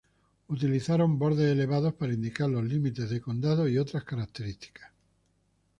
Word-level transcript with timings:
Utilizaron 0.49 1.19
bordes 1.19 1.51
elevados 1.51 1.93
para 1.93 2.15
indicar 2.15 2.49
los 2.49 2.63
límites 2.63 3.07
de 3.11 3.21
condado 3.21 3.67
y 3.69 3.77
otras 3.77 4.03
características. 4.03 4.89